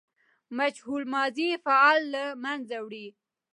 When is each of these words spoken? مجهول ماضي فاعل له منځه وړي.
مجهول 0.59 1.03
ماضي 1.15 1.49
فاعل 1.65 2.01
له 2.13 2.23
منځه 2.43 2.77
وړي. 2.85 3.07